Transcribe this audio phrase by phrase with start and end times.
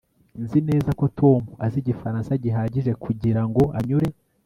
[0.43, 4.07] nzi neza ko tom azi igifaransa gihagije kugirango anyure